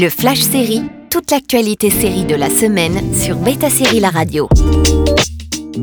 Le 0.00 0.10
Flash 0.10 0.42
Série, 0.42 0.82
toute 1.10 1.32
l'actualité 1.32 1.90
série 1.90 2.24
de 2.24 2.36
la 2.36 2.50
semaine 2.50 3.12
sur 3.12 3.34
Beta 3.34 3.68
Série 3.68 3.98
La 3.98 4.10
Radio. 4.10 4.48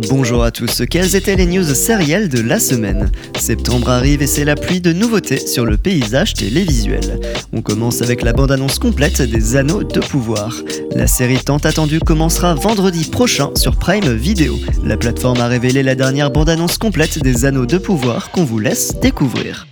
Bonjour 0.09 0.41
à 0.41 0.51
tous, 0.51 0.83
quelles 0.89 1.17
étaient 1.17 1.35
les 1.35 1.45
news 1.45 1.65
sérielles 1.65 2.29
de 2.29 2.39
la 2.39 2.61
semaine? 2.61 3.11
Septembre 3.37 3.89
arrive 3.89 4.21
et 4.21 4.27
c'est 4.27 4.45
la 4.45 4.55
pluie 4.55 4.79
de 4.79 4.93
nouveautés 4.93 5.45
sur 5.45 5.65
le 5.65 5.75
paysage 5.75 6.33
télévisuel. 6.33 7.19
On 7.51 7.61
commence 7.61 8.01
avec 8.01 8.21
la 8.21 8.31
bande-annonce 8.31 8.79
complète 8.79 9.21
des 9.21 9.57
Anneaux 9.57 9.83
de 9.83 9.99
Pouvoir. 9.99 10.55
La 10.95 11.07
série 11.07 11.39
tant 11.39 11.57
attendue 11.57 11.99
commencera 11.99 12.55
vendredi 12.55 13.03
prochain 13.09 13.49
sur 13.57 13.75
Prime 13.75 14.13
Video. 14.13 14.55
La 14.85 14.95
plateforme 14.95 15.41
a 15.41 15.47
révélé 15.47 15.83
la 15.83 15.95
dernière 15.95 16.31
bande-annonce 16.31 16.77
complète 16.77 17.19
des 17.21 17.43
Anneaux 17.43 17.65
de 17.65 17.77
Pouvoir 17.77 18.31
qu'on 18.31 18.45
vous 18.45 18.59
laisse 18.59 18.95
découvrir. 19.01 19.67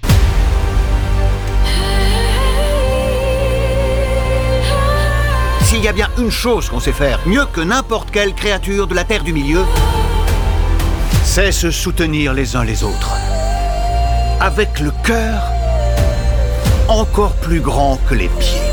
S'il 5.83 5.87
y 5.87 6.01
a 6.01 6.07
bien 6.07 6.09
une 6.17 6.31
chose 6.31 6.69
qu'on 6.69 6.79
sait 6.79 6.93
faire 6.93 7.19
mieux 7.25 7.45
que 7.45 7.59
n'importe 7.59 8.09
quelle 8.09 8.33
créature 8.33 8.87
de 8.87 8.95
la 8.95 9.03
Terre 9.03 9.21
du 9.21 9.33
Milieu, 9.33 9.65
c'est 11.25 11.51
se 11.51 11.71
soutenir 11.71 12.33
les 12.33 12.55
uns 12.55 12.63
les 12.63 12.85
autres. 12.85 13.11
Avec 14.39 14.79
le 14.79 14.91
cœur 15.03 15.43
encore 16.87 17.35
plus 17.35 17.59
grand 17.59 17.99
que 18.07 18.15
les 18.15 18.29
pieds. 18.29 18.72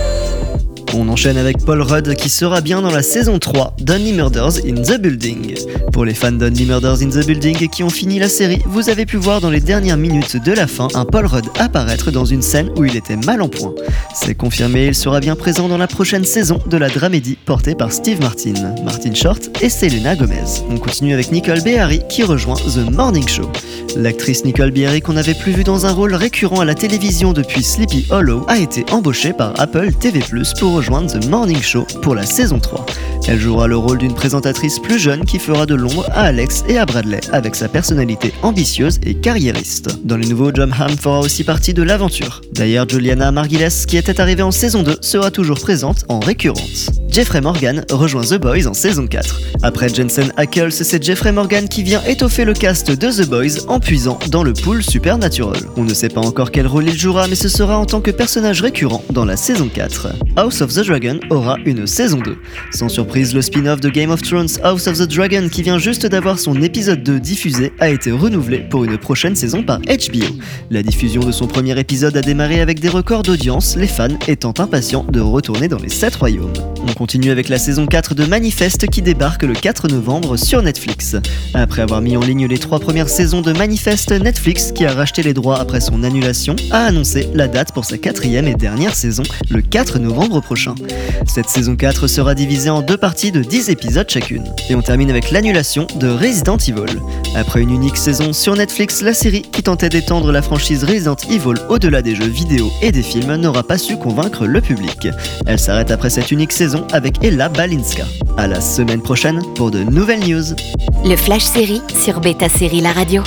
On 0.94 1.08
enchaîne 1.08 1.36
avec 1.36 1.58
Paul 1.64 1.82
Rudd 1.82 2.14
qui 2.16 2.28
sera 2.28 2.60
bien 2.60 2.82
dans 2.82 2.90
la 2.90 3.02
saison 3.02 3.38
3 3.38 3.74
d'Only 3.80 4.12
Murders 4.12 4.58
in 4.66 4.74
the 4.74 5.00
Building. 5.00 5.54
Pour 5.92 6.04
les 6.04 6.14
fans 6.14 6.32
d'Only 6.32 6.66
Murders 6.66 7.02
in 7.02 7.10
the 7.10 7.24
Building 7.24 7.68
qui 7.68 7.82
ont 7.84 7.90
fini 7.90 8.18
la 8.18 8.28
série, 8.28 8.60
vous 8.66 8.88
avez 8.88 9.06
pu 9.06 9.16
voir 9.16 9.40
dans 9.40 9.50
les 9.50 9.60
dernières 9.60 9.96
minutes 9.96 10.36
de 10.42 10.52
la 10.52 10.66
fin 10.66 10.88
un 10.94 11.04
Paul 11.04 11.26
Rudd 11.26 11.46
apparaître 11.58 12.10
dans 12.10 12.24
une 12.24 12.42
scène 12.42 12.70
où 12.76 12.84
il 12.84 12.96
était 12.96 13.16
mal 13.16 13.40
en 13.40 13.48
point. 13.48 13.72
C'est 14.14 14.34
confirmé, 14.34 14.86
il 14.86 14.94
sera 14.94 15.20
bien 15.20 15.36
présent 15.36 15.68
dans 15.68 15.78
la 15.78 15.86
prochaine 15.86 16.24
saison 16.24 16.60
de 16.66 16.76
la 16.76 16.88
dramédie 16.88 17.38
portée 17.44 17.76
par 17.76 17.92
Steve 17.92 18.20
Martin, 18.20 18.54
Martin 18.84 19.14
Short 19.14 19.50
et 19.62 19.68
Selena 19.68 20.16
Gomez. 20.16 20.62
On 20.70 20.78
continue 20.78 21.14
avec 21.14 21.30
Nicole 21.30 21.62
Beharry 21.62 22.00
qui 22.08 22.24
rejoint 22.24 22.56
The 22.56 22.90
Morning 22.90 23.28
Show. 23.28 23.50
L'actrice 23.96 24.44
Nicole 24.44 24.70
Beharry 24.70 25.00
qu'on 25.00 25.14
n'avait 25.14 25.34
plus 25.34 25.52
vue 25.52 25.64
dans 25.64 25.86
un 25.86 25.92
rôle 25.92 26.14
récurrent 26.14 26.60
à 26.60 26.64
la 26.64 26.74
télévision 26.74 27.32
depuis 27.32 27.62
Sleepy 27.62 28.06
Hollow 28.10 28.44
a 28.48 28.58
été 28.58 28.84
embauchée 28.92 29.32
par 29.32 29.58
Apple 29.60 29.92
TV+, 29.92 30.20
pour 30.58 30.79
rejoindre 30.80 31.12
The 31.12 31.26
Morning 31.26 31.60
Show 31.60 31.86
pour 32.00 32.14
la 32.14 32.24
saison 32.24 32.58
3. 32.58 32.86
Elle 33.28 33.38
jouera 33.38 33.66
le 33.66 33.76
rôle 33.76 33.98
d'une 33.98 34.14
présentatrice 34.14 34.78
plus 34.78 34.98
jeune 34.98 35.26
qui 35.26 35.38
fera 35.38 35.66
de 35.66 35.74
l'ombre 35.74 36.06
à 36.12 36.22
Alex 36.22 36.64
et 36.68 36.78
à 36.78 36.86
Bradley 36.86 37.20
avec 37.32 37.54
sa 37.54 37.68
personnalité 37.68 38.32
ambitieuse 38.42 38.98
et 39.02 39.14
carriériste. 39.14 39.98
Dans 40.06 40.16
les 40.16 40.26
nouveaux, 40.26 40.52
John 40.54 40.72
Hamm 40.72 40.96
fera 40.96 41.20
aussi 41.20 41.44
partie 41.44 41.74
de 41.74 41.82
l'aventure. 41.82 42.40
D'ailleurs, 42.52 42.88
Juliana 42.88 43.30
Margulies, 43.30 43.84
qui 43.86 43.98
était 43.98 44.22
arrivée 44.22 44.42
en 44.42 44.50
saison 44.50 44.82
2, 44.82 44.96
sera 45.02 45.30
toujours 45.30 45.60
présente 45.60 46.06
en 46.08 46.18
récurrence. 46.18 46.88
Jeffrey 47.10 47.40
Morgan 47.40 47.84
rejoint 47.90 48.22
The 48.22 48.34
Boys 48.34 48.68
en 48.68 48.74
saison 48.74 49.08
4. 49.08 49.40
Après 49.62 49.88
Jensen 49.88 50.32
Ackles, 50.36 50.70
c'est 50.70 51.02
Jeffrey 51.02 51.32
Morgan 51.32 51.68
qui 51.68 51.82
vient 51.82 52.00
étoffer 52.04 52.44
le 52.44 52.54
cast 52.54 52.88
de 52.88 53.10
The 53.10 53.28
Boys 53.28 53.66
en 53.66 53.80
puisant 53.80 54.18
dans 54.28 54.44
le 54.44 54.52
pool 54.52 54.80
Supernatural. 54.82 55.58
On 55.76 55.82
ne 55.82 55.92
sait 55.92 56.08
pas 56.08 56.20
encore 56.20 56.52
quel 56.52 56.68
rôle 56.68 56.86
il 56.86 56.96
jouera, 56.96 57.26
mais 57.26 57.34
ce 57.34 57.48
sera 57.48 57.76
en 57.78 57.84
tant 57.84 58.00
que 58.00 58.12
personnage 58.12 58.62
récurrent 58.62 59.02
dans 59.10 59.24
la 59.24 59.36
saison 59.36 59.68
4. 59.68 60.08
House 60.36 60.60
of 60.60 60.72
the 60.72 60.86
Dragon 60.86 61.18
aura 61.30 61.56
une 61.64 61.84
saison 61.84 62.18
2. 62.18 62.36
Sans 62.70 62.88
surprise, 62.88 63.34
le 63.34 63.42
spin-off 63.42 63.80
de 63.80 63.88
Game 63.88 64.10
of 64.10 64.22
Thrones 64.22 64.60
House 64.62 64.86
of 64.86 64.98
the 64.98 65.08
Dragon, 65.12 65.48
qui 65.50 65.62
vient 65.62 65.78
juste 65.78 66.06
d'avoir 66.06 66.38
son 66.38 66.62
épisode 66.62 67.02
2 67.02 67.18
diffusé, 67.18 67.72
a 67.80 67.90
été 67.90 68.12
renouvelé 68.12 68.58
pour 68.58 68.84
une 68.84 68.98
prochaine 68.98 69.34
saison 69.34 69.64
par 69.64 69.80
HBO. 69.80 70.26
La 70.70 70.84
diffusion 70.84 71.22
de 71.22 71.32
son 71.32 71.48
premier 71.48 71.76
épisode 71.78 72.16
a 72.16 72.22
démarré 72.22 72.60
avec 72.60 72.78
des 72.78 72.88
records 72.88 73.24
d'audience, 73.24 73.74
les 73.76 73.88
fans 73.88 74.16
étant 74.28 74.54
impatients 74.58 75.04
de 75.10 75.18
retourner 75.20 75.66
dans 75.66 75.78
les 75.78 75.88
7 75.88 76.14
royaumes. 76.14 76.52
Continue 77.00 77.30
avec 77.30 77.48
la 77.48 77.58
saison 77.58 77.86
4 77.86 78.14
de 78.14 78.26
Manifest 78.26 78.86
qui 78.90 79.00
débarque 79.00 79.44
le 79.44 79.54
4 79.54 79.88
novembre 79.88 80.36
sur 80.36 80.60
Netflix. 80.60 81.16
Après 81.54 81.80
avoir 81.80 82.02
mis 82.02 82.14
en 82.14 82.20
ligne 82.20 82.46
les 82.46 82.58
trois 82.58 82.78
premières 82.78 83.08
saisons 83.08 83.40
de 83.40 83.54
Manifest, 83.54 84.10
Netflix, 84.10 84.70
qui 84.70 84.84
a 84.84 84.92
racheté 84.92 85.22
les 85.22 85.32
droits 85.32 85.58
après 85.58 85.80
son 85.80 86.02
annulation, 86.02 86.56
a 86.70 86.84
annoncé 86.84 87.30
la 87.32 87.48
date 87.48 87.72
pour 87.72 87.86
sa 87.86 87.96
quatrième 87.96 88.46
et 88.46 88.54
dernière 88.54 88.94
saison, 88.94 89.22
le 89.48 89.62
4 89.62 89.98
novembre 89.98 90.42
prochain. 90.42 90.74
Cette 91.26 91.48
saison 91.48 91.74
4 91.74 92.06
sera 92.06 92.34
divisée 92.34 92.68
en 92.68 92.82
deux 92.82 92.98
parties 92.98 93.32
de 93.32 93.40
10 93.40 93.70
épisodes 93.70 94.10
chacune. 94.10 94.44
Et 94.68 94.74
on 94.74 94.82
termine 94.82 95.08
avec 95.08 95.30
l'annulation 95.30 95.86
de 95.98 96.08
Resident 96.08 96.58
Evil. 96.58 97.00
Après 97.34 97.62
une 97.62 97.70
unique 97.70 97.96
saison 97.96 98.34
sur 98.34 98.56
Netflix, 98.56 99.00
la 99.00 99.14
série 99.14 99.42
qui 99.42 99.62
tentait 99.62 99.88
d'étendre 99.88 100.32
la 100.32 100.42
franchise 100.42 100.84
Resident 100.84 101.16
Evil 101.30 101.54
au-delà 101.70 102.02
des 102.02 102.14
jeux 102.14 102.28
vidéo 102.28 102.70
et 102.82 102.92
des 102.92 103.02
films 103.02 103.36
n'aura 103.36 103.62
pas 103.62 103.78
su 103.78 103.96
convaincre 103.96 104.44
le 104.44 104.60
public. 104.60 105.08
Elle 105.46 105.58
s'arrête 105.58 105.90
après 105.90 106.10
cette 106.10 106.30
unique 106.30 106.52
saison 106.52 106.84
avec 106.92 107.22
Ella 107.24 107.48
Balinska. 107.48 108.04
À 108.36 108.46
la 108.46 108.60
semaine 108.60 109.02
prochaine 109.02 109.42
pour 109.54 109.70
de 109.70 109.82
nouvelles 109.82 110.26
news. 110.28 110.54
Le 111.04 111.16
Flash 111.16 111.44
Série 111.44 111.82
sur 112.02 112.20
Beta 112.20 112.48
Série 112.48 112.80
La 112.80 112.92
Radio. 112.92 113.22